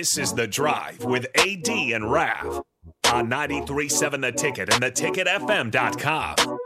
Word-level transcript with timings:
This 0.00 0.16
is 0.16 0.32
The 0.32 0.46
Drive 0.46 1.04
with 1.04 1.26
AD 1.36 1.68
and 1.68 2.10
Rav 2.10 2.62
on 3.12 3.28
93.7 3.28 4.22
The 4.22 4.32
Ticket 4.32 4.72
and 4.72 4.82
theticketfm.com. 4.82 6.59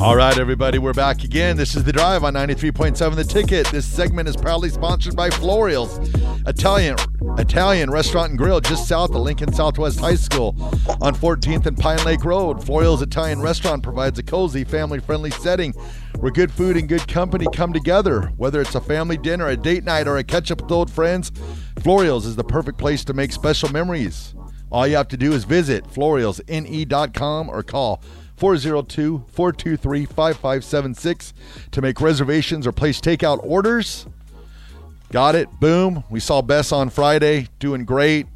All 0.00 0.16
right, 0.16 0.38
everybody, 0.38 0.78
we're 0.78 0.94
back 0.94 1.24
again. 1.24 1.58
This 1.58 1.76
is 1.76 1.84
The 1.84 1.92
Drive 1.92 2.24
on 2.24 2.32
93.7 2.32 3.16
The 3.16 3.22
Ticket. 3.22 3.66
This 3.66 3.84
segment 3.84 4.30
is 4.30 4.34
proudly 4.34 4.70
sponsored 4.70 5.14
by 5.14 5.28
Florial's, 5.28 5.98
Italian 6.46 6.96
Italian 7.36 7.90
restaurant 7.90 8.30
and 8.30 8.38
grill 8.38 8.62
just 8.62 8.88
south 8.88 9.10
of 9.10 9.16
Lincoln 9.20 9.52
Southwest 9.52 10.00
High 10.00 10.14
School 10.14 10.56
on 11.02 11.14
14th 11.14 11.66
and 11.66 11.76
Pine 11.76 12.02
Lake 12.06 12.24
Road. 12.24 12.64
Florial's 12.64 13.02
Italian 13.02 13.42
restaurant 13.42 13.82
provides 13.82 14.18
a 14.18 14.22
cozy, 14.22 14.64
family-friendly 14.64 15.32
setting 15.32 15.74
where 16.18 16.32
good 16.32 16.50
food 16.50 16.78
and 16.78 16.88
good 16.88 17.06
company 17.06 17.46
come 17.52 17.74
together. 17.74 18.32
Whether 18.38 18.62
it's 18.62 18.74
a 18.74 18.80
family 18.80 19.18
dinner, 19.18 19.48
a 19.48 19.56
date 19.56 19.84
night, 19.84 20.08
or 20.08 20.16
a 20.16 20.24
catch-up 20.24 20.62
with 20.62 20.72
old 20.72 20.90
friends, 20.90 21.30
Florial's 21.80 22.24
is 22.24 22.36
the 22.36 22.44
perfect 22.44 22.78
place 22.78 23.04
to 23.04 23.12
make 23.12 23.32
special 23.32 23.70
memories. 23.70 24.34
All 24.72 24.86
you 24.86 24.96
have 24.96 25.08
to 25.08 25.18
do 25.18 25.32
is 25.32 25.44
visit 25.44 25.84
florialsne.com 25.84 27.50
or 27.50 27.62
call 27.62 28.02
402 28.40 29.26
423 29.28 30.06
5576 30.06 31.34
to 31.72 31.82
make 31.82 32.00
reservations 32.00 32.66
or 32.66 32.72
place 32.72 32.98
takeout 32.98 33.38
orders. 33.42 34.06
Got 35.12 35.34
it. 35.34 35.50
Boom. 35.60 36.04
We 36.08 36.20
saw 36.20 36.40
Bess 36.40 36.72
on 36.72 36.88
Friday 36.88 37.48
doing 37.58 37.84
great. 37.84 38.26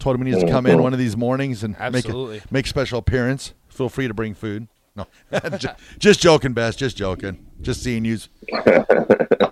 Told 0.00 0.16
him 0.16 0.26
he 0.26 0.32
needs 0.32 0.42
to 0.42 0.50
come 0.50 0.66
in 0.66 0.82
one 0.82 0.92
of 0.92 0.98
these 0.98 1.16
mornings 1.16 1.62
and 1.62 1.76
make 1.92 2.08
a, 2.08 2.40
make 2.50 2.66
special 2.66 2.98
appearance. 2.98 3.54
Feel 3.68 3.88
free 3.88 4.08
to 4.08 4.14
bring 4.14 4.34
food. 4.34 4.66
No, 4.96 5.06
just, 5.58 5.78
just 5.98 6.20
joking, 6.20 6.52
Bess. 6.52 6.74
Just 6.74 6.96
joking. 6.96 7.46
Just 7.62 7.82
seeing 7.82 8.04
you. 8.04 8.18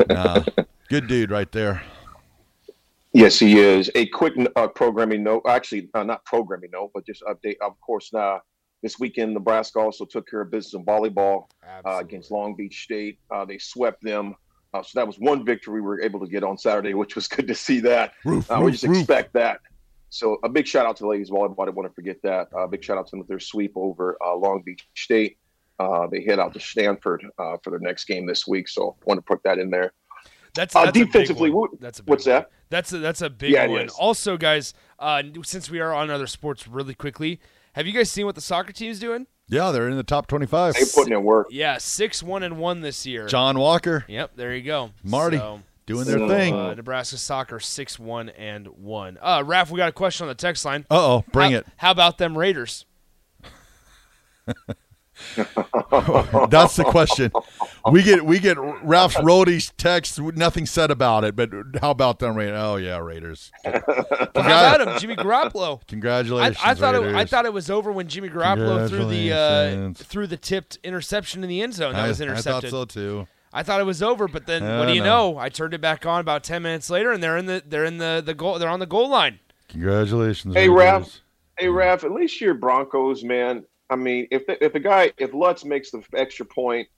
Nah, 0.09 0.45
good 0.89 1.09
dude 1.09 1.31
right 1.31 1.51
there. 1.51 1.83
Yes, 3.13 3.39
he 3.39 3.59
is. 3.59 3.91
A 3.97 4.07
quick 4.07 4.35
uh, 4.55 4.69
programming 4.69 5.25
note, 5.25 5.43
actually, 5.47 5.91
uh, 5.95 6.05
not 6.05 6.25
programming 6.25 6.71
note, 6.73 6.93
but 6.95 7.05
just 7.05 7.23
update. 7.25 7.57
Of 7.61 7.79
course, 7.81 8.13
now 8.13 8.41
this 8.83 8.99
weekend, 8.99 9.35
Nebraska 9.35 9.79
also 9.79 10.05
took 10.05 10.29
care 10.29 10.43
of 10.43 10.51
business 10.51 10.75
in 10.75 10.85
volleyball 10.85 11.45
uh, 11.85 11.99
against 11.99 12.31
Long 12.31 12.55
Beach 12.55 12.83
State. 12.85 13.19
Uh, 13.31 13.45
they 13.45 13.59
swept 13.59 14.03
them. 14.03 14.35
Uh, 14.75 14.83
so 14.83 14.99
that 14.99 15.07
was 15.07 15.19
one 15.19 15.45
victory 15.45 15.75
we 15.75 15.81
were 15.81 16.01
able 16.03 16.21
to 16.21 16.27
get 16.27 16.45
on 16.45 16.59
Saturday, 16.59 16.93
which 16.95 17.15
was 17.17 17.27
good 17.37 17.47
to 17.49 17.55
see 17.55 17.81
that. 17.81 18.13
Roof, 18.25 18.51
Uh, 18.51 18.57
we 18.59 18.65
roof, 18.67 18.73
just 18.75 18.85
roof. 18.85 18.99
expect 18.99 19.33
that. 19.33 19.61
So 20.11 20.39
a 20.45 20.49
big 20.49 20.67
shout 20.67 20.87
out 20.87 20.97
to 20.99 21.03
the 21.05 21.09
ladies 21.09 21.31
volleyball. 21.31 21.63
I 21.63 21.65
didn't 21.67 21.77
want 21.77 21.89
to 21.91 21.95
forget 21.95 22.17
that. 22.23 22.49
Uh, 22.57 22.67
big 22.67 22.85
shout 22.85 22.97
out 22.99 23.07
to 23.07 23.11
them 23.13 23.19
with 23.21 23.29
their 23.29 23.41
sweep 23.41 23.73
over 23.75 24.17
uh, 24.25 24.35
Long 24.37 24.63
Beach 24.65 24.87
State. 24.95 25.39
Uh, 25.79 26.07
they 26.07 26.23
head 26.23 26.39
out 26.39 26.55
to 26.55 26.61
Stanford 26.61 27.25
uh, 27.39 27.57
for 27.63 27.71
their 27.71 27.81
next 27.81 28.05
game 28.05 28.25
this 28.27 28.47
week. 28.47 28.69
So 28.69 28.97
want 29.05 29.19
to 29.19 29.23
put 29.23 29.43
that 29.45 29.59
in 29.59 29.69
there. 29.71 29.93
That's, 30.55 30.75
Uh, 30.75 30.85
that's 30.87 30.97
a 30.97 31.01
big 31.01 31.13
defensively, 31.13 31.51
one. 31.51 31.69
that's 31.81 32.01
a 32.01 32.03
what's 32.05 32.25
one. 32.27 32.35
that? 32.37 32.51
That's 32.71 32.93
a, 32.93 32.99
that's 32.99 33.21
a 33.21 33.29
big 33.29 33.53
Yeah, 33.53 33.67
one. 33.67 33.89
Also, 33.99 34.37
guys, 34.39 34.73
uh, 34.99 35.23
since 35.43 35.69
we 35.71 35.81
are 35.81 35.93
on 35.93 36.09
other 36.11 36.27
sports, 36.27 36.67
really 36.67 36.95
quickly, 36.95 37.41
have 37.77 37.87
you 37.87 37.93
guys 37.93 38.11
seen 38.11 38.27
what 38.27 38.35
the 38.35 38.41
soccer 38.41 38.73
team's 38.73 38.99
doing? 38.99 39.27
Yeah, 39.49 39.71
they're 39.71 39.89
in 39.89 39.97
the 39.97 40.03
top 40.03 40.27
25. 40.27 40.75
They're 40.75 40.87
putting 40.93 41.13
in 41.13 41.23
work. 41.23 41.49
Yeah, 41.51 41.79
six 41.79 42.21
one 42.23 42.43
and 42.43 42.59
one 42.59 42.81
this 42.81 43.07
year. 43.07 43.27
John 43.27 43.59
Walker, 43.59 44.05
Yep, 44.09 44.33
there 44.35 44.55
you 44.55 44.63
go, 44.63 44.91
Marty, 45.05 45.37
So, 45.37 45.61
doing 45.87 46.05
their 46.07 46.19
so, 46.19 46.27
thing. 46.29 46.55
uh, 46.55 46.75
Nebraska 46.75 47.17
soccer 47.17 47.61
six 47.61 47.97
one 47.99 48.31
and 48.31 48.67
one. 48.67 49.19
Uh, 49.21 49.43
Raph, 49.45 49.71
we 49.71 49.77
got 49.77 49.89
a 49.91 49.93
question 49.93 50.25
on 50.25 50.29
the 50.29 50.35
text 50.35 50.65
line. 50.65 50.85
Uh 50.91 50.97
oh, 51.19 51.25
bring 51.31 51.53
how, 51.53 51.59
it. 51.59 51.67
How 51.77 51.91
about 51.93 52.19
them 52.19 52.37
Raiders? 52.37 52.87
That's 55.37 56.77
the 56.77 56.85
question. 56.87 57.33
We 57.91 58.03
get 58.03 58.25
we 58.25 58.39
get 58.39 58.57
Ralph's 58.57 59.17
roadies 59.17 59.73
text, 59.77 60.21
nothing 60.21 60.67
said 60.67 60.91
about 60.91 61.25
it, 61.25 61.35
but 61.37 61.51
how 61.81 61.91
about 61.91 62.19
them 62.19 62.37
Raiders? 62.37 62.59
Oh 62.63 62.77
yeah, 62.77 62.99
Raiders. 62.99 63.51
How 63.65 63.73
about 64.35 64.81
him, 64.81 64.99
Jimmy 64.99 65.17
Garoppolo? 65.17 65.81
I, 65.81 65.85
Congratulations, 65.89 66.59
I 66.63 66.75
thought 66.75 66.95
it, 66.95 67.03
I 67.03 67.07
Raiders. 67.13 67.31
through 67.31 67.45
it 67.47 67.53
was 67.53 67.71
over 67.71 67.93
when 67.93 68.09
Jimmy 68.09 68.29
Garoppolo 68.29 68.89
threw 68.89 69.07
the 69.07 69.33
uh, 69.33 69.93
threw 69.95 70.27
the 70.27 70.37
tipped 70.37 70.79
interception 70.85 71.43
in 71.43 71.49
the 71.49 71.63
end 71.63 71.75
zone. 71.75 71.95
That 71.95 72.05
I, 72.05 72.09
was 72.09 72.21
I 72.21 72.25
intercepted. 72.25 72.71
thought 72.71 72.93
so 72.93 73.01
too. 73.01 73.29
I 73.53 73.63
thought 73.63 73.81
it 73.81 73.85
was 73.85 74.03
over, 74.03 74.29
but 74.29 74.47
then 74.47 74.63
what 74.79 74.87
do 74.87 74.93
you 74.93 75.01
know. 75.01 75.33
know? 75.33 75.39
I 75.39 75.49
turned 75.49 75.73
it 75.73 75.81
back 75.81 76.05
on 76.05 76.21
about 76.21 76.45
ten 76.45 76.63
minutes 76.63 76.91
later, 76.91 77.13
and 77.13 77.23
they're 77.23 77.39
in 77.39 77.47
the 77.47 77.63
they're 77.67 77.85
in 77.87 77.99
the 77.99 78.23
the 78.25 78.35
goal. 78.35 78.59
They're 78.59 78.69
on 78.69 78.81
the 78.81 78.87
goal 78.87 79.09
line. 79.09 79.39
Congratulations, 79.69 80.55
Hey, 80.55 80.69
Raiders. 80.69 81.07
Raph. 81.07 81.21
Hey, 81.59 81.67
Raph, 81.67 82.05
at 82.05 82.13
least 82.13 82.41
your 82.41 82.55
Broncos, 82.55 83.25
man. 83.25 83.65
I 83.91 83.97
mean, 83.97 84.27
if 84.31 84.47
the, 84.47 84.63
if 84.65 84.73
the 84.73 84.81
guy, 84.81 85.13
if 85.19 85.33
Lutz 85.33 85.65
makes 85.65 85.91
the 85.91 86.03
extra 86.15 86.45
point, 86.47 86.89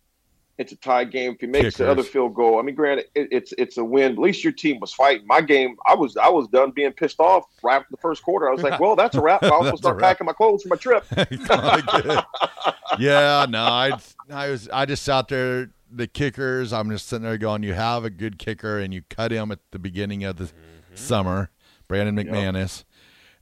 it's 0.57 0.73
a 0.73 0.77
tie 0.77 1.05
game. 1.05 1.35
If 1.35 1.41
he 1.41 1.47
makes 1.47 1.77
the 1.77 1.89
other 1.89 2.03
field 2.03 2.35
goal, 2.35 2.59
I 2.59 2.63
mean, 2.63 2.75
granted, 2.75 3.07
it, 3.15 3.29
it's 3.31 3.53
it's 3.59 3.77
a 3.77 3.85
win. 3.85 4.13
At 4.13 4.19
least 4.19 4.43
your 4.43 4.53
team 4.53 4.81
was 4.81 4.93
fighting. 4.93 5.25
My 5.27 5.41
game, 5.41 5.77
I 5.87 5.95
was 5.95 6.17
I 6.17 6.29
was 6.31 6.49
done 6.49 6.73
being 6.73 6.91
pissed 6.93 7.21
off 7.21 7.45
right 7.63 7.77
after 7.77 7.89
the 7.93 7.97
first 7.99 8.25
quarter. 8.25 8.49
I 8.49 8.53
was 8.53 8.63
like, 8.63 8.81
well, 8.81 8.97
that's 8.97 9.17
a 9.17 9.21
wrap. 9.21 9.43
I'll 9.45 9.63
That's 9.65 9.75
a 9.75 9.83
start 9.83 10.01
packing 10.01 10.27
my 10.27 10.33
clothes 10.33 10.63
for 10.65 10.71
my 10.71 10.77
trip. 10.77 11.05
yeah, 12.99 13.47
no, 13.49 13.63
I 13.63 13.93
I 14.31 14.51
was 14.51 14.69
I 14.73 14.87
just 14.87 15.03
sat 15.03 15.29
there. 15.29 15.71
The 15.91 16.07
kickers, 16.07 16.71
I'm 16.73 16.91
just 16.91 17.07
sitting 17.07 17.23
there 17.25 17.39
going, 17.39 17.63
you 17.63 17.73
have 17.73 18.05
a 18.05 18.11
good 18.11 18.39
kicker, 18.39 18.79
and 18.79 18.93
you 18.93 19.03
cut 19.09 19.33
him 19.33 19.51
at 19.51 19.61
the 19.71 19.79
beginning 19.79 20.23
of 20.25 20.37
the 20.37 20.45
Mm-hmm. 20.45 20.97
summer, 20.97 21.51
Brandon 21.87 22.17
McManus, 22.17 22.85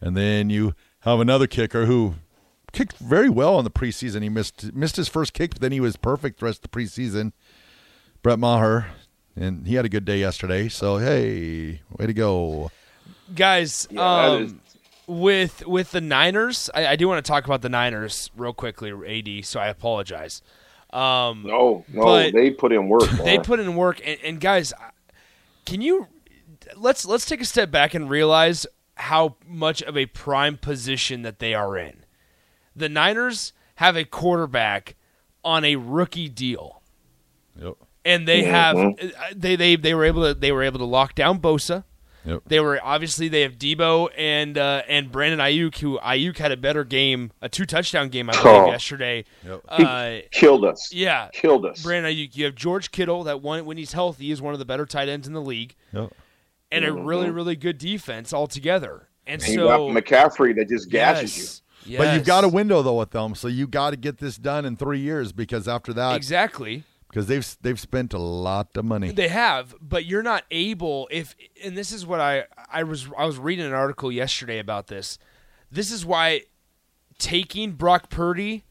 and 0.00 0.16
then 0.16 0.50
you 0.50 0.74
have 1.00 1.20
another 1.20 1.46
kicker 1.46 1.86
who 1.86 2.14
kicked 2.76 2.98
very 2.98 3.30
well 3.30 3.58
in 3.58 3.64
the 3.64 3.70
preseason. 3.70 4.22
He 4.22 4.28
missed 4.28 4.72
missed 4.74 4.96
his 4.96 5.08
first 5.08 5.32
kick, 5.32 5.52
but 5.52 5.60
then 5.62 5.72
he 5.72 5.80
was 5.80 5.96
perfect 5.96 6.40
the 6.40 6.46
rest 6.46 6.64
of 6.64 6.70
the 6.70 6.78
preseason. 6.78 7.32
Brett 8.22 8.38
Maher, 8.38 8.86
and 9.34 9.66
he 9.66 9.74
had 9.76 9.84
a 9.84 9.88
good 9.88 10.04
day 10.04 10.18
yesterday. 10.18 10.68
So 10.68 10.98
hey, 10.98 11.80
way 11.98 12.06
to 12.06 12.12
go! 12.12 12.70
Guys, 13.34 13.88
Yeah, 13.90 14.24
um, 14.26 14.42
is- 14.44 14.54
with 15.06 15.66
with 15.66 15.90
the 15.92 16.00
Niners, 16.00 16.68
I, 16.74 16.86
I 16.88 16.96
do 16.96 17.08
want 17.08 17.24
to 17.24 17.28
talk 17.28 17.46
about 17.46 17.62
the 17.62 17.68
Niners 17.68 18.30
real 18.36 18.52
quickly, 18.52 18.90
AD. 18.92 19.44
So 19.46 19.58
I 19.58 19.68
apologize. 19.68 20.42
Um, 20.92 21.44
No, 21.44 21.84
no, 21.88 22.02
But- 22.04 22.32
they 22.34 22.50
put 22.50 22.72
in 22.72 22.88
work. 22.88 23.08
they 23.24 23.38
put 23.38 23.58
in 23.58 23.74
work, 23.74 24.00
and, 24.04 24.18
and 24.22 24.40
guys, 24.40 24.72
can 25.64 25.80
you 25.80 26.08
let's 26.76 27.06
let's 27.06 27.24
take 27.24 27.40
a 27.40 27.44
step 27.44 27.70
back 27.70 27.94
and 27.94 28.10
realize 28.10 28.66
how 28.96 29.36
much 29.46 29.82
of 29.82 29.96
a 29.96 30.06
prime 30.06 30.56
position 30.56 31.22
that 31.22 31.38
they 31.38 31.54
are 31.54 31.76
in. 31.78 32.02
The 32.76 32.88
Niners 32.88 33.52
have 33.76 33.96
a 33.96 34.04
quarterback 34.04 34.94
on 35.44 35.64
a 35.64 35.76
rookie 35.76 36.28
deal. 36.28 36.82
Yep. 37.60 37.74
and 38.04 38.28
they 38.28 38.42
have 38.44 38.76
they, 39.34 39.56
they 39.56 39.76
they 39.76 39.94
were 39.94 40.04
able 40.04 40.22
to 40.24 40.34
they 40.34 40.52
were 40.52 40.62
able 40.62 40.78
to 40.78 40.84
lock 40.84 41.14
down 41.14 41.40
Bosa. 41.40 41.84
Yep. 42.26 42.42
They 42.46 42.58
were 42.60 42.78
obviously 42.82 43.28
they 43.28 43.42
have 43.42 43.52
Deebo 43.56 44.10
and 44.16 44.58
uh, 44.58 44.82
and 44.88 45.10
Brandon 45.12 45.38
Aiyuk, 45.38 45.78
who 45.78 45.98
Aiyuk 46.00 46.36
had 46.38 46.50
a 46.52 46.56
better 46.56 46.82
game, 46.84 47.30
a 47.40 47.48
two 47.48 47.64
touchdown 47.64 48.08
game 48.08 48.28
I 48.28 48.32
believe 48.32 48.46
Oh. 48.62 48.66
yesterday. 48.66 49.24
Yep. 49.46 49.60
Uh, 49.68 50.16
killed 50.32 50.64
us. 50.64 50.92
yeah, 50.92 51.28
Killed 51.32 51.64
us. 51.64 51.82
Brandon 51.82 52.12
Aiyuk. 52.12 52.36
You 52.36 52.44
have 52.46 52.54
George 52.56 52.90
Kittle 52.90 53.22
that 53.24 53.40
one 53.42 53.64
when 53.64 53.76
he's 53.76 53.92
healthy 53.92 54.30
is 54.32 54.42
one 54.42 54.52
of 54.54 54.58
the 54.58 54.64
better 54.66 54.84
tight 54.86 55.08
ends 55.08 55.26
in 55.28 55.34
the 55.34 55.40
league, 55.40 55.76
Yep. 55.92 56.12
and 56.72 56.84
a 56.84 56.92
really 56.92 57.30
really 57.30 57.56
good 57.56 57.78
defense 57.78 58.34
altogether. 58.34 59.08
And 59.26 59.40
And 59.42 59.50
you 59.52 59.58
got 59.64 59.76
so 59.78 59.88
McCaffrey 59.90 60.54
that 60.56 60.68
just 60.68 60.90
gasses 60.90 61.36
you. 61.38 61.65
Yes, 61.86 61.98
But 61.98 62.14
you've 62.14 62.24
got 62.26 62.44
a 62.44 62.48
window 62.48 62.82
though 62.82 62.98
with 62.98 63.10
them, 63.10 63.34
so 63.34 63.48
you 63.48 63.66
got 63.66 63.90
to 63.90 63.96
get 63.96 64.18
this 64.18 64.36
done 64.36 64.64
in 64.64 64.76
three 64.76 65.00
years 65.00 65.32
because 65.32 65.66
after 65.68 65.92
that, 65.94 66.16
exactly. 66.16 66.84
because 67.08 67.26
they've 67.26 67.56
they've 67.62 67.80
spent 67.80 68.12
a 68.12 68.18
lot 68.18 68.76
of 68.76 68.84
money. 68.84 69.10
They 69.12 69.28
have, 69.28 69.74
but 69.80 70.04
you're 70.04 70.22
not 70.22 70.44
able 70.50 71.08
if 71.10 71.34
and 71.64 71.76
this 71.76 71.92
is 71.92 72.06
what 72.06 72.20
I 72.20 72.44
I 72.70 72.82
was 72.82 73.08
I 73.16 73.24
was 73.26 73.38
reading 73.38 73.64
an 73.66 73.72
article 73.72 74.10
yesterday 74.12 74.58
about 74.58 74.86
this. 74.88 75.18
This 75.70 75.90
is 75.90 76.04
why 76.04 76.42
taking 77.18 77.72
Brock 77.72 78.10
Purdy 78.10 78.64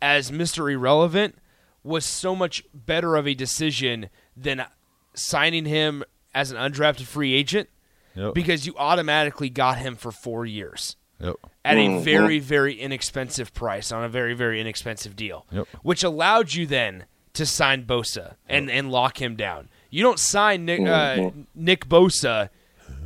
as 0.00 0.30
Mr. 0.30 0.72
Irrelevant 0.72 1.36
was 1.84 2.04
so 2.04 2.34
much 2.34 2.64
better 2.74 3.16
of 3.16 3.26
a 3.26 3.34
decision 3.34 4.08
than 4.36 4.64
signing 5.14 5.64
him 5.64 6.02
as 6.34 6.50
an 6.50 6.56
undrafted 6.56 7.02
free 7.04 7.34
agent 7.34 7.68
Yep. 8.14 8.34
because 8.34 8.66
you 8.66 8.74
automatically 8.76 9.48
got 9.48 9.78
him 9.78 9.96
for 9.96 10.12
4 10.12 10.44
years 10.44 10.96
Yep. 11.18 11.36
At 11.64 11.76
a 11.76 11.80
Mhm. 11.88 12.02
very 12.02 12.38
very 12.38 12.74
inexpensive 12.74 13.54
price 13.54 13.92
on 13.92 14.02
a 14.04 14.08
very 14.08 14.34
very 14.34 14.60
inexpensive 14.60 15.14
deal 15.16 15.46
Yep. 15.52 15.68
which 15.82 16.02
allowed 16.02 16.52
you 16.54 16.66
then 16.66 17.04
to 17.34 17.46
sign 17.46 17.84
Bosa 17.86 18.34
and, 18.48 18.70
and 18.70 18.90
lock 18.92 19.22
him 19.22 19.36
down. 19.36 19.68
You 19.90 20.02
don't 20.02 20.18
sign 20.18 20.64
Nick, 20.66 20.80
uh, 20.86 21.30
Nick 21.54 21.88
Bosa 21.88 22.50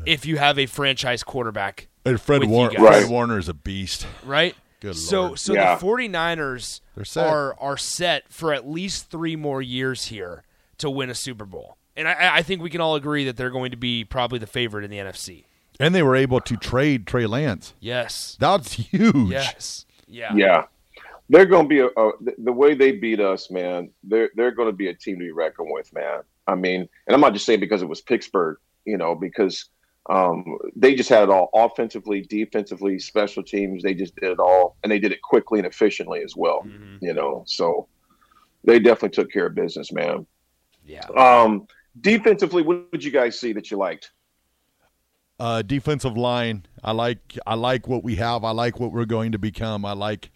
if 0.04 0.26
you 0.26 0.36
have 0.38 0.58
a 0.58 0.66
franchise 0.66 1.22
quarterback, 1.22 1.86
And 2.04 2.20
Fred, 2.20 2.40
with 2.40 2.48
you 2.48 2.54
War- 2.54 2.68
guys. 2.70 2.78
Fred 2.78 3.08
Warner 3.10 3.38
is 3.38 3.48
a 3.48 3.54
beast. 3.54 4.06
right? 4.24 4.54
Good 4.80 4.96
so 4.96 5.22
Lord. 5.26 5.38
so 5.38 5.54
Yeah. 5.54 5.74
the 5.74 5.80
49ers 5.80 6.80
They're 6.94 7.04
set. 7.04 7.26
are 7.26 7.54
are 7.60 7.76
set 7.76 8.24
for 8.32 8.52
at 8.52 8.68
least 8.68 9.10
3 9.10 9.36
more 9.36 9.62
years 9.62 10.06
here 10.06 10.42
to 10.78 10.90
win 10.90 11.08
a 11.10 11.14
Super 11.14 11.44
Bowl. 11.44 11.76
And 11.96 12.06
I, 12.08 12.36
I 12.36 12.42
think 12.42 12.60
we 12.62 12.68
can 12.70 12.80
all 12.80 12.94
agree 12.94 13.24
that 13.24 13.36
they're 13.36 13.50
going 13.50 13.70
to 13.70 13.76
be 13.76 14.04
probably 14.04 14.38
the 14.38 14.46
favorite 14.46 14.84
in 14.84 14.90
the 14.90 14.98
NFC. 14.98 15.44
And 15.78 15.94
they 15.94 16.02
were 16.02 16.16
able 16.16 16.40
to 16.40 16.56
trade 16.56 17.06
Trey 17.06 17.26
Lance. 17.26 17.74
Yes. 17.80 18.36
That's 18.40 18.72
huge. 18.72 19.30
Yes. 19.30 19.86
Yeah. 20.06 20.34
Yeah. 20.34 20.64
they're 21.28 21.46
going 21.46 21.64
to 21.64 21.68
be 21.68 21.80
a, 21.80 21.86
a, 21.86 22.12
the 22.38 22.52
way 22.52 22.74
they 22.74 22.92
beat 22.92 23.20
us, 23.20 23.50
man. 23.50 23.90
They're 24.04 24.30
they're 24.34 24.52
going 24.52 24.68
to 24.68 24.76
be 24.76 24.88
a 24.88 24.94
team 24.94 25.18
to 25.18 25.24
be 25.24 25.32
reckoned 25.32 25.68
with, 25.70 25.92
man. 25.92 26.20
I 26.46 26.54
mean, 26.54 26.88
and 27.06 27.14
I'm 27.14 27.20
not 27.20 27.32
just 27.32 27.46
saying 27.46 27.60
because 27.60 27.82
it 27.82 27.88
was 27.88 28.00
Pittsburgh, 28.00 28.58
you 28.84 28.96
know, 28.96 29.14
because 29.14 29.68
um, 30.08 30.44
they 30.76 30.94
just 30.94 31.08
had 31.08 31.24
it 31.24 31.30
all 31.30 31.50
offensively, 31.52 32.20
defensively, 32.22 32.98
special 33.00 33.42
teams. 33.42 33.82
They 33.82 33.94
just 33.94 34.14
did 34.16 34.30
it 34.30 34.38
all, 34.38 34.76
and 34.82 34.92
they 34.92 35.00
did 35.00 35.10
it 35.10 35.20
quickly 35.22 35.58
and 35.58 35.66
efficiently 35.66 36.22
as 36.22 36.36
well. 36.36 36.62
Mm-hmm. 36.64 37.04
You 37.04 37.14
know, 37.14 37.42
so 37.46 37.88
they 38.64 38.78
definitely 38.78 39.10
took 39.10 39.32
care 39.32 39.46
of 39.46 39.54
business, 39.54 39.92
man. 39.92 40.26
Yeah. 40.84 41.06
Um, 41.16 41.66
defensively, 42.00 42.62
what 42.62 42.92
did 42.92 43.02
you 43.02 43.10
guys 43.10 43.38
see 43.38 43.52
that 43.54 43.70
you 43.70 43.76
liked? 43.76 44.12
Uh, 45.38 45.62
defensive 45.62 46.16
line. 46.16 46.66
I 46.82 46.92
like. 46.92 47.38
I 47.46 47.54
like 47.54 47.88
what 47.88 48.02
we 48.02 48.16
have. 48.16 48.44
I 48.44 48.52
like 48.52 48.80
what 48.80 48.92
we're 48.92 49.04
going 49.04 49.32
to 49.32 49.38
become. 49.38 49.84
I 49.84 49.92
like 49.92 50.30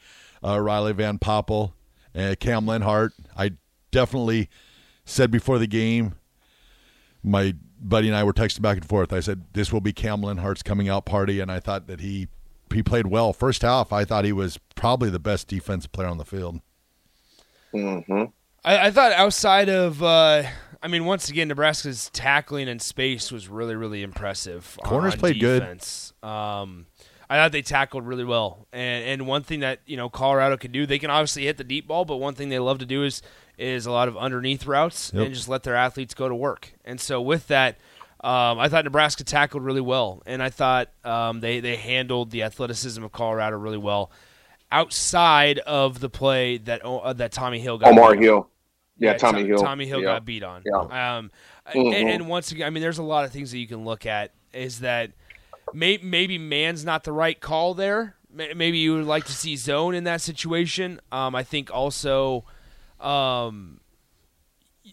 uh, 0.45 0.61
Riley 0.61 0.93
Van 0.93 1.19
Poppel 1.19 1.73
and 2.15 2.39
Cam 2.39 2.67
Lenhardt. 2.67 3.13
I 3.37 3.53
definitely 3.91 4.49
said 5.05 5.31
before 5.31 5.59
the 5.59 5.67
game. 5.67 6.17
My 7.23 7.55
buddy 7.81 8.09
and 8.09 8.17
I 8.17 8.25
were 8.25 8.33
texting 8.33 8.63
back 8.63 8.77
and 8.77 8.87
forth. 8.87 9.13
I 9.13 9.21
said 9.21 9.45
this 9.53 9.73
will 9.73 9.81
be 9.81 9.93
Cam 9.93 10.21
Lenhardt's 10.21 10.63
coming 10.63 10.89
out 10.89 11.07
party, 11.07 11.41
and 11.41 11.51
I 11.51 11.61
thought 11.61 11.87
that 11.87 12.01
he 12.01 12.29
he 12.73 12.83
played 12.83 13.07
well. 13.07 13.33
First 13.33 13.63
half, 13.63 13.93
I 13.93 14.05
thought 14.05 14.25
he 14.25 14.33
was 14.33 14.59
probably 14.75 15.11
the 15.11 15.19
best 15.19 15.49
defensive 15.49 15.93
player 15.93 16.09
on 16.09 16.19
the 16.19 16.25
field. 16.25 16.61
Mm-hmm. 17.75 18.25
I, 18.65 18.87
I, 18.87 18.91
thought 18.91 19.13
outside 19.13 19.69
of, 19.69 20.03
uh, 20.03 20.43
I 20.83 20.89
mean, 20.89 21.05
once 21.05 21.29
again, 21.29 21.49
Nebraska's 21.49 22.11
tackling 22.11 22.69
in 22.69 22.79
space 22.79 23.31
was 23.31 23.49
really, 23.49 23.77
really 23.77 24.03
impressive. 24.03 24.79
Corners 24.83 25.15
played 25.15 25.39
defense. 25.39 26.15
good. 26.23 26.29
Um, 26.29 26.87
I 27.29 27.37
thought 27.37 27.53
they 27.53 27.63
tackled 27.63 28.07
really 28.07 28.25
well, 28.25 28.67
and 28.73 29.05
and 29.05 29.27
one 29.29 29.43
thing 29.43 29.61
that 29.61 29.81
you 29.87 29.97
know 29.97 30.09
Colorado 30.09 30.57
can 30.57 30.73
do, 30.73 30.87
they 30.87 30.99
can 30.99 31.11
obviously 31.11 31.45
hit 31.45 31.59
the 31.59 31.65
deep 31.65 31.87
ball, 31.87 32.05
but 32.05 32.17
one 32.17 32.35
thing 32.35 32.49
they 32.49 32.59
love 32.59 32.79
to 32.79 32.87
do 32.87 33.05
is 33.05 33.23
is 33.57 33.87
a 33.87 33.93
lot 33.93 34.09
of 34.09 34.17
underneath 34.17 34.67
routes 34.67 35.13
yep. 35.15 35.27
and 35.27 35.35
just 35.35 35.49
let 35.49 35.63
their 35.63 35.77
athletes 35.77 36.15
go 36.15 36.29
to 36.29 36.35
work. 36.35 36.73
And 36.85 36.99
so 37.01 37.21
with 37.21 37.47
that, 37.49 37.77
um, 38.25 38.59
I 38.59 38.69
thought 38.69 38.85
Nebraska 38.85 39.23
tackled 39.23 39.63
really 39.63 39.81
well, 39.83 40.23
and 40.27 40.43
I 40.43 40.49
thought 40.49 40.89
um, 41.05 41.41
they 41.41 41.61
they 41.61 41.77
handled 41.77 42.31
the 42.31 42.43
athleticism 42.43 43.05
of 43.05 43.13
Colorado 43.13 43.59
really 43.59 43.79
well 43.79 44.11
outside 44.73 45.59
of 45.61 46.01
the 46.01 46.09
play 46.09 46.59
that 46.59 46.85
uh, 46.85 47.13
that 47.13 47.33
Tommy 47.33 47.61
Hill 47.61 47.79
got. 47.79 47.91
Omar 47.91 48.15
Hill. 48.15 48.49
Yeah, 49.01 49.13
yeah, 49.13 49.17
Tommy 49.17 49.47
Hill. 49.47 49.59
Tommy 49.59 49.87
Hill 49.87 50.01
yeah. 50.01 50.05
got 50.05 50.25
beat 50.25 50.43
on. 50.43 50.63
Yeah. 50.65 50.79
Um, 50.79 51.31
mm-hmm. 51.67 51.93
and, 51.93 52.09
and, 52.09 52.29
once 52.29 52.53
again, 52.53 52.67
I 52.67 52.71
mean, 52.71 52.83
there's 52.83 52.99
a 52.99 53.03
lot 53.03 53.25
of 53.25 53.33
things 53.33 53.51
that 53.51 53.59
you 53.59 53.67
can 53.67 53.85
look 53.85 54.05
at. 54.05 54.33
Is 54.53 54.81
that 54.81 55.11
may, 55.73 55.99
maybe 56.03 56.37
man's 56.37 56.85
not 56.85 57.05
the 57.05 57.13
right 57.13 57.41
call 57.41 57.75
there? 57.75 58.17
Maybe 58.33 58.79
you 58.79 58.95
would 58.95 59.07
like 59.07 59.25
to 59.25 59.33
see 59.33 59.57
zone 59.57 59.95
in 59.95 60.05
that 60.05 60.21
situation. 60.21 61.01
Um, 61.11 61.35
I 61.35 61.43
think 61.43 61.75
also 61.75 62.45
um, 63.01 63.81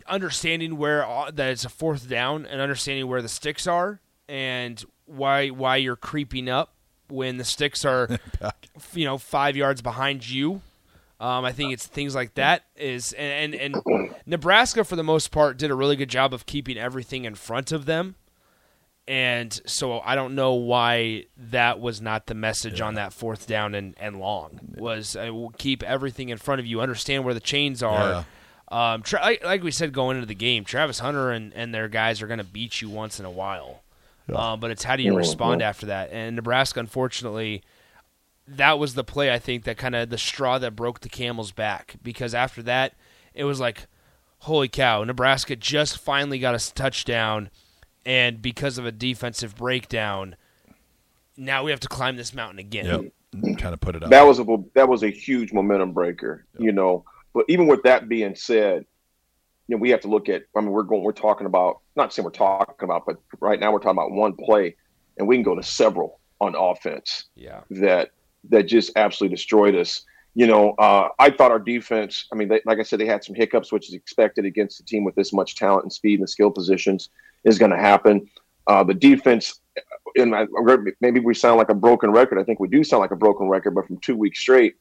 understanding 0.08 0.78
where 0.78 1.06
uh, 1.06 1.30
that 1.32 1.50
it's 1.50 1.66
a 1.66 1.70
fourth 1.70 2.10
down 2.10 2.46
and 2.48 2.62
understanding 2.62 3.08
where 3.08 3.22
the 3.22 3.30
sticks 3.30 3.68
are 3.68 4.00
and 4.28 4.84
why 5.06 5.50
why 5.50 5.76
you're 5.76 5.96
creeping 5.96 6.50
up 6.50 6.74
when 7.10 7.38
the 7.38 7.44
sticks 7.44 7.86
are, 7.86 8.10
you 8.94 9.06
know, 9.06 9.18
five 9.18 9.56
yards 9.56 9.82
behind 9.82 10.28
you. 10.28 10.62
Um, 11.20 11.46
I 11.46 11.52
think 11.52 11.74
it's 11.74 11.88
things 11.88 12.14
like 12.14 12.36
that 12.36 12.66
is 12.76 13.12
and, 13.14 13.56
and, 13.56 13.76
and 13.76 14.16
Nebraska 14.28 14.84
for 14.84 14.96
the 14.96 15.04
most 15.04 15.32
part 15.32 15.58
did 15.58 15.72
a 15.72 15.76
really 15.76 15.96
good 15.96 16.10
job 16.10 16.32
of 16.32 16.46
keeping 16.46 16.78
everything 16.78 17.26
in 17.26 17.34
front 17.34 17.72
of 17.72 17.86
them, 17.86 18.16
and 19.08 19.60
so 19.66 20.00
I 20.02 20.14
don't 20.16 20.36
know 20.36 20.54
why 20.54 21.26
that 21.38 21.80
was 21.80 22.02
not 22.02 22.28
the 22.28 22.36
message 22.36 22.80
yeah. 22.80 22.86
on 22.86 22.94
that 22.96 23.14
fourth 23.14 23.48
down 23.48 23.74
and, 23.74 23.96
and 24.00 24.20
long 24.20 24.60
was 24.76 25.16
uh, 25.16 25.30
we'll 25.32 25.54
keep 25.58 25.82
everything 25.82 26.30
in 26.30 26.38
front 26.38 26.60
of 26.60 26.68
you, 26.68 26.82
understand 26.82 27.26
where 27.26 27.34
the 27.34 27.40
chains 27.40 27.82
are. 27.82 28.10
Yeah. 28.10 28.24
Um, 28.70 29.02
tra- 29.02 29.22
like, 29.22 29.44
like, 29.44 29.64
we 29.64 29.72
said 29.72 29.94
going 29.94 30.18
into 30.18 30.28
the 30.28 30.36
game, 30.36 30.66
Travis 30.66 31.00
Hunter 31.00 31.32
and, 31.32 31.54
and 31.54 31.74
their 31.74 31.88
guys 31.88 32.22
are 32.22 32.28
going 32.28 32.40
to 32.40 32.44
beat 32.44 32.82
you 32.82 32.90
once 32.90 33.18
in 33.18 33.26
a 33.26 33.32
while. 33.32 33.82
Yeah. 34.28 34.36
Uh, 34.36 34.58
but 34.58 34.72
it's 34.72 34.84
how 34.84 34.98
do 34.98 35.04
you 35.04 35.16
respond 35.16 35.62
after 35.62 35.86
that? 35.86 36.12
And 36.12 36.36
Nebraska, 36.36 36.82
unfortunately, 36.82 37.64
that 38.48 38.80
was 38.80 38.94
the 38.94 39.04
play 39.04 39.34
I 39.34 39.40
think 39.40 39.64
that 39.66 39.78
kind 39.78 39.96
of 39.96 40.10
the 40.10 40.18
straw 40.18 40.58
that 40.60 40.76
broke 40.76 41.02
the 41.02 41.10
camel's 41.10 41.52
back 41.52 41.96
because 42.02 42.34
after 42.34 42.64
that, 42.64 42.94
it 43.34 43.44
was 43.44 43.60
like, 43.60 43.88
holy 44.40 44.68
cow, 44.70 45.04
Nebraska 45.04 45.56
just 45.56 45.98
finally 45.98 46.40
got 46.40 46.56
a 46.56 46.74
touchdown, 46.74 47.50
and 48.06 48.42
because 48.42 48.78
of 48.78 48.86
a 48.86 48.92
defensive 48.92 49.56
breakdown, 49.56 50.36
now 51.36 51.64
we 51.64 51.72
have 51.72 51.80
to 51.82 51.88
climb 51.88 52.16
this 52.16 52.34
mountain 52.34 52.60
again. 52.60 53.12
Yep. 53.34 53.58
Kind 53.58 53.74
of 53.74 53.82
put 53.82 53.96
it 53.96 54.04
up. 54.04 54.10
That 54.10 54.24
was 54.24 54.40
a 54.40 54.46
that 54.74 54.88
was 54.88 55.04
a 55.04 55.10
huge 55.10 55.52
momentum 55.52 55.92
breaker, 55.92 56.46
yep. 56.54 56.62
you 56.64 56.72
know. 56.72 57.04
But 57.34 57.46
even 57.50 57.68
with 57.68 57.84
that 57.84 58.08
being 58.08 58.36
said, 58.36 58.86
you 59.68 59.76
know, 59.76 59.82
we 59.82 59.90
have 59.90 60.02
to 60.02 60.08
look 60.08 60.30
at. 60.30 60.44
I 60.56 60.62
mean, 60.62 60.72
we're 60.72 60.84
going. 60.84 61.04
We're 61.04 61.12
talking 61.12 61.46
about 61.46 61.82
not 61.96 62.14
saying 62.14 62.24
we're 62.24 62.32
talking 62.32 62.86
about, 62.86 63.06
but 63.06 63.18
right 63.42 63.60
now 63.60 63.72
we're 63.72 63.80
talking 63.80 63.98
about 63.98 64.12
one 64.12 64.34
play, 64.34 64.76
and 65.18 65.28
we 65.28 65.36
can 65.36 65.44
go 65.44 65.56
to 65.56 65.62
several 65.62 66.20
on 66.40 66.56
offense. 66.56 67.26
Yeah. 67.36 67.62
That 67.70 68.12
that 68.50 68.64
just 68.64 68.92
absolutely 68.96 69.36
destroyed 69.36 69.76
us. 69.76 70.04
You 70.36 70.46
know, 70.46 70.72
uh, 70.74 71.10
I 71.18 71.32
thought 71.32 71.52
our 71.52 71.60
defense. 71.60 72.28
I 72.32 72.36
mean, 72.36 72.48
they, 72.48 72.62
like 72.66 72.80
I 72.80 72.84
said, 72.84 73.00
they 73.00 73.08
had 73.08 73.24
some 73.24 73.36
hiccups, 73.36 73.72
which 73.72 73.88
is 73.90 73.96
expected 73.96 74.46
against 74.46 74.80
a 74.80 74.86
team 74.86 75.04
with 75.04 75.16
this 75.16 75.34
much 75.34 75.56
talent 75.56 75.84
and 75.84 75.92
speed 75.92 76.20
and 76.20 76.24
the 76.24 76.28
skill 76.28 76.52
positions 76.52 77.10
is 77.44 77.58
going 77.58 77.72
to 77.72 77.78
happen. 77.78 78.30
Uh, 78.68 78.84
the 78.84 78.94
defense, 78.94 79.62
and 80.16 80.36
maybe 81.02 81.20
we 81.20 81.34
sound 81.34 81.58
like 81.58 81.70
a 81.70 81.76
broken 81.76 82.12
record. 82.12 82.38
I 82.38 82.44
think 82.44 82.60
we 82.60 82.68
do 82.68 82.84
sound 82.84 83.02
like 83.02 83.12
a 83.12 83.16
broken 83.16 83.48
record, 83.48 83.72
but 83.72 83.88
from 83.88 83.98
two 83.98 84.16
weeks 84.16 84.40
straight, 84.40 84.76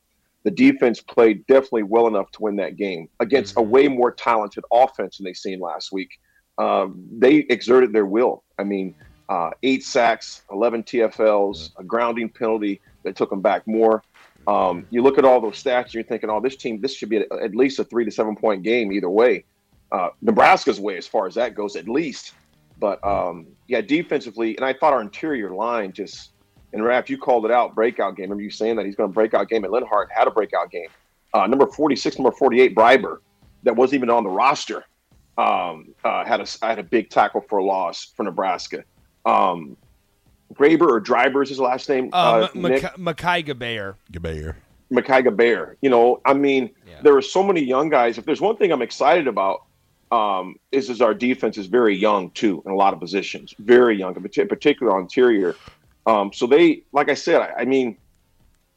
the 0.44 0.50
defense 0.50 1.00
played 1.00 1.46
definitely 1.46 1.84
well 1.84 2.06
enough 2.06 2.30
to 2.32 2.42
win 2.42 2.56
that 2.56 2.76
game 2.76 3.08
against 3.20 3.54
mm-hmm. 3.54 3.66
a 3.66 3.70
way 3.70 3.88
more 3.88 4.12
talented 4.12 4.64
offense 4.72 5.18
than 5.18 5.24
they 5.24 5.32
seen 5.32 5.58
last 5.60 5.90
week. 5.90 6.10
Um, 6.58 7.06
they 7.10 7.46
exerted 7.50 7.92
their 7.92 8.06
will. 8.06 8.44
I 8.58 8.64
mean, 8.64 8.94
uh, 9.28 9.50
eight 9.62 9.84
sacks, 9.84 10.43
11 10.50 10.84
TFLs, 10.84 11.70
a 11.78 11.84
grounding 11.84 12.28
penalty 12.28 12.81
that 13.02 13.17
took 13.17 13.31
them 13.31 13.40
back 13.40 13.67
more. 13.67 14.02
Um, 14.46 14.87
you 14.90 15.02
look 15.02 15.19
at 15.19 15.25
all 15.25 15.40
those 15.40 15.62
stats, 15.62 15.84
and 15.84 15.94
you're 15.94 16.05
thinking, 16.05 16.31
oh, 16.31 16.40
this 16.40 16.56
team, 16.56 16.81
this 16.81 16.94
should 16.94 17.08
be 17.08 17.19
at 17.19 17.55
least 17.55 17.78
a 17.78 17.84
three 17.84 18.05
to 18.05 18.11
seven 18.11 18.37
point 18.37 18.62
game 18.62 18.93
either 18.93 19.11
way. 19.11 19.44
Uh, 19.90 20.11
Nebraska's 20.23 20.81
way, 20.81 20.96
as 20.96 21.06
far 21.06 21.26
as 21.26 21.34
that 21.34 21.55
goes, 21.55 21.75
at 21.75 21.88
least. 21.88 22.34
But 22.78 23.05
um, 23.05 23.46
yeah, 23.67 23.81
defensively, 23.81 24.56
and 24.56 24.64
I 24.64 24.73
thought 24.73 24.93
our 24.93 25.00
interior 25.00 25.50
line 25.50 25.93
just 25.93 26.31
and 26.73 26.82
Raph, 26.82 27.08
you 27.08 27.17
called 27.17 27.44
it 27.44 27.50
out, 27.50 27.75
breakout 27.75 28.17
game. 28.17 28.25
Remember 28.25 28.43
you 28.43 28.50
saying 28.50 28.76
that 28.76 28.87
he's 28.87 28.96
going 28.96 29.08
to 29.08 29.14
breakout 29.14 29.49
game, 29.49 29.64
and 29.64 29.73
Lenhardt 29.73 30.11
had 30.11 30.28
a 30.28 30.31
breakout 30.31 30.70
game. 30.70 30.88
Uh, 31.32 31.46
number 31.46 31.67
46, 31.67 32.19
number 32.19 32.32
48, 32.32 32.75
Briber, 32.75 33.23
that 33.62 33.75
wasn't 33.75 33.94
even 33.94 34.11
on 34.11 34.25
the 34.25 34.31
roster, 34.31 34.84
um, 35.38 35.94
uh, 36.05 36.25
had 36.25 36.40
a 36.40 36.47
had 36.66 36.78
a 36.78 36.83
big 36.83 37.11
tackle 37.11 37.40
for 37.40 37.59
a 37.59 37.64
loss 37.64 38.12
for 38.16 38.25
Nebraska. 38.25 38.85
Um, 39.26 39.76
Graber 40.54 40.88
or 40.88 41.00
Driver 41.00 41.42
is 41.42 41.49
his 41.49 41.59
last 41.59 41.88
name. 41.88 42.11
Uh, 42.12 42.16
uh, 42.16 42.49
Mikai 42.52 43.45
Gbayor. 43.45 43.97
Gbayor. 44.12 44.54
Mikai 44.92 45.26
Gbayor. 45.26 45.76
You 45.83 45.90
know, 45.90 46.21
I 46.25 46.33
mean, 46.35 46.71
yeah. 46.87 47.00
there 47.02 47.16
are 47.16 47.23
so 47.23 47.42
many 47.42 47.61
young 47.61 47.88
guys. 47.88 48.18
If 48.18 48.25
there's 48.25 48.40
one 48.40 48.56
thing 48.56 48.73
I'm 48.73 48.83
excited 48.83 49.26
about, 49.26 49.64
um, 50.12 50.56
is 50.71 50.88
is 50.88 51.00
our 51.00 51.14
defense 51.14 51.59
is 51.59 51.66
very 51.66 51.97
young 51.97 52.30
too 52.30 52.62
in 52.64 52.73
a 52.73 52.76
lot 52.76 52.95
of 52.95 53.00
positions, 53.00 53.54
very 53.59 53.99
young, 53.99 54.14
in 54.14 54.49
particular 54.49 54.95
on 54.95 55.02
interior. 55.02 55.56
Um, 56.06 56.33
so 56.33 56.47
they, 56.47 56.85
like 56.92 57.11
I 57.11 57.14
said, 57.14 57.40
I, 57.40 57.62
I, 57.62 57.64
mean, 57.64 57.97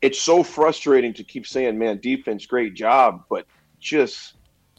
it's 0.02 0.20
so 0.20 0.42
frustrating 0.42 1.14
to 1.14 1.24
keep 1.24 1.46
saying, 1.46 1.78
"Man, 1.78 2.00
defense, 2.00 2.48
great 2.48 2.74
job," 2.74 3.26
but 3.30 3.46
just 3.80 4.34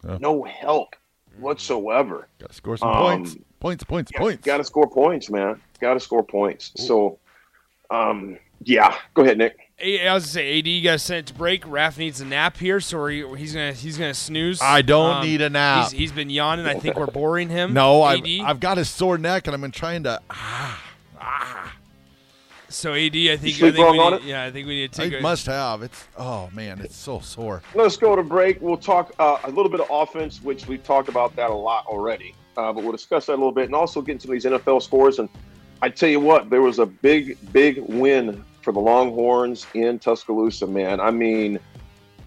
yeah. 0.04 0.18
no 0.20 0.42
help 0.42 0.96
whatsoever. 1.38 2.26
Got 2.40 2.50
to 2.50 2.54
score 2.54 2.76
some 2.76 2.88
um, 2.88 2.96
points, 2.96 3.36
points, 3.60 3.84
points, 3.84 4.10
yeah, 4.12 4.18
points. 4.18 4.44
Got 4.44 4.56
to 4.58 4.64
score 4.64 4.88
points, 4.88 5.30
man. 5.30 5.60
Got 5.80 5.94
to 5.94 6.00
score 6.00 6.24
points. 6.24 6.72
Ooh. 6.80 6.82
So, 6.82 7.18
um, 7.90 8.38
yeah, 8.64 8.96
go 9.14 9.22
ahead, 9.22 9.38
Nick. 9.38 9.70
I 9.82 10.12
was 10.12 10.24
gonna 10.24 10.32
say, 10.32 10.58
AD, 10.58 10.66
you 10.66 10.82
guys 10.82 11.02
sent 11.02 11.18
it 11.20 11.26
to 11.32 11.34
break. 11.34 11.64
Raph 11.64 11.96
needs 11.96 12.20
a 12.20 12.26
nap 12.26 12.58
here, 12.58 12.80
so 12.80 13.06
he's 13.06 13.54
gonna 13.54 13.72
he's 13.72 13.96
gonna 13.96 14.12
snooze. 14.12 14.60
I 14.60 14.82
don't 14.82 15.16
um, 15.16 15.24
need 15.24 15.40
a 15.40 15.48
nap. 15.48 15.84
He's, 15.84 15.98
he's 15.98 16.12
been 16.12 16.28
yawning. 16.28 16.66
I 16.66 16.74
think 16.74 16.96
we're 16.96 17.06
boring 17.06 17.48
him. 17.48 17.72
no, 17.72 18.02
I've, 18.02 18.22
I've 18.42 18.60
got 18.60 18.76
a 18.76 18.84
sore 18.84 19.16
neck, 19.16 19.46
and 19.46 19.54
I've 19.54 19.60
been 19.60 19.70
trying 19.70 20.02
to. 20.02 20.20
Ah, 20.28 20.84
ah. 21.18 21.76
So 22.68 22.92
AD, 22.92 23.16
I 23.16 23.36
think, 23.36 23.56
I 23.62 23.72
think 23.72 23.90
we 23.90 24.10
need, 24.10 24.22
yeah, 24.24 24.44
I 24.44 24.50
think 24.52 24.68
we 24.68 24.76
need 24.76 24.92
to 24.92 25.00
take. 25.00 25.14
I 25.14 25.16
a, 25.16 25.20
must 25.22 25.46
have. 25.46 25.82
It's 25.82 26.06
oh 26.18 26.50
man, 26.52 26.80
it's 26.80 26.96
so 26.96 27.18
sore. 27.20 27.62
Let's 27.74 27.96
go 27.96 28.14
to 28.14 28.22
break. 28.22 28.60
We'll 28.60 28.76
talk 28.76 29.12
uh, 29.18 29.38
a 29.44 29.50
little 29.50 29.70
bit 29.70 29.80
of 29.80 29.88
offense, 29.90 30.42
which 30.42 30.68
we've 30.68 30.84
talked 30.84 31.08
about 31.08 31.34
that 31.36 31.50
a 31.50 31.54
lot 31.54 31.86
already. 31.86 32.34
Uh, 32.56 32.72
but 32.72 32.82
we'll 32.82 32.92
discuss 32.92 33.26
that 33.26 33.32
a 33.32 33.36
little 33.36 33.52
bit, 33.52 33.66
and 33.66 33.74
also 33.74 34.02
get 34.02 34.12
into 34.12 34.28
these 34.28 34.44
NFL 34.44 34.82
scores. 34.82 35.18
And 35.18 35.28
I 35.82 35.88
tell 35.88 36.08
you 36.08 36.20
what, 36.20 36.50
there 36.50 36.62
was 36.62 36.78
a 36.78 36.86
big, 36.86 37.38
big 37.52 37.78
win 37.78 38.44
for 38.62 38.72
the 38.72 38.80
Longhorns 38.80 39.66
in 39.74 39.98
Tuscaloosa. 39.98 40.66
Man, 40.66 41.00
I 41.00 41.10
mean, 41.10 41.58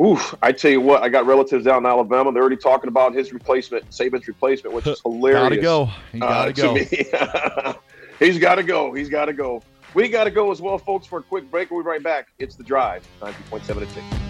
oof! 0.01 0.33
I 0.41 0.51
tell 0.51 0.71
you 0.71 0.81
what, 0.81 1.03
I 1.03 1.09
got 1.09 1.25
relatives 1.25 1.65
down 1.65 1.79
in 1.79 1.85
Alabama. 1.85 2.31
They're 2.31 2.41
already 2.41 2.57
talking 2.57 2.87
about 2.87 3.13
his 3.13 3.33
replacement, 3.33 3.89
Saban's 3.89 4.27
replacement, 4.27 4.75
which 4.75 4.87
is 4.87 5.01
hilarious. 5.05 5.39
gotta 5.43 5.61
go. 5.61 5.89
He 6.11 6.19
gotta 6.19 6.49
uh, 6.49 7.73
go. 7.73 7.79
He's 8.19 8.39
got 8.39 8.55
to 8.55 8.63
go. 8.63 8.93
He's 8.93 9.09
got 9.09 9.25
to 9.25 9.33
go. 9.33 9.61
We 9.93 10.07
got 10.07 10.23
to 10.23 10.31
go 10.31 10.51
as 10.51 10.61
well, 10.61 10.77
folks, 10.77 11.05
for 11.05 11.19
a 11.19 11.23
quick 11.23 11.49
break. 11.51 11.71
We'll 11.71 11.83
be 11.83 11.87
right 11.87 12.01
back. 12.01 12.29
It's 12.39 12.55
The 12.55 12.63
Drive, 12.63 13.07
90.7 13.21 13.81
at 13.81 13.89
6. 13.89 14.22